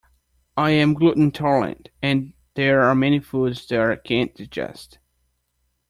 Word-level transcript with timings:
I'm 0.57 0.95
gluten 0.95 1.25
intolerant, 1.25 1.89
and 2.01 2.33
there 2.55 2.81
are 2.81 2.95
many 2.95 3.19
foods 3.19 3.67
that 3.67 3.81
I 3.87 3.97
can't 3.97 4.33
digest. 4.33 4.97